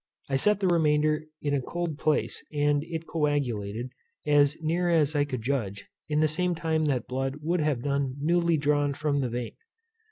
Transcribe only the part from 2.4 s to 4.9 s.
and it coagulated, as near